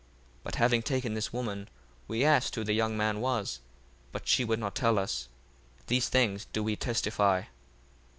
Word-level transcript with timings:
1:40 0.01 0.07
But 0.45 0.55
having 0.55 0.81
taken 0.81 1.13
this 1.13 1.31
woman, 1.31 1.69
we 2.07 2.25
asked 2.25 2.55
who 2.55 2.63
the 2.63 2.73
young 2.73 2.97
man 2.97 3.21
was, 3.21 3.59
but 4.11 4.27
she 4.27 4.43
would 4.43 4.57
not 4.57 4.73
tell 4.73 4.97
us: 4.97 5.27
these 5.85 6.09
things 6.09 6.45
do 6.51 6.63
we 6.63 6.75
testify. 6.75 7.43